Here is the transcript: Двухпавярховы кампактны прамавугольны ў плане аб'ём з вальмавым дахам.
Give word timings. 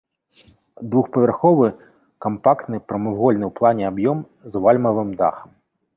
Двухпавярховы 0.93 1.67
кампактны 2.27 2.77
прамавугольны 2.93 3.45
ў 3.47 3.51
плане 3.61 3.83
аб'ём 3.93 4.17
з 4.55 4.63
вальмавым 4.65 5.09
дахам. 5.21 5.49